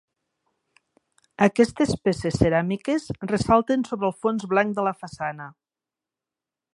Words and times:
Aquestes 1.47 1.91
peces 2.07 2.39
ceràmiques 2.43 3.05
ressalten 3.33 3.87
sobre 3.91 4.11
el 4.13 4.17
fons 4.27 4.47
blanc 4.55 4.77
de 4.81 4.87
la 4.89 4.95
façana. 5.05 5.47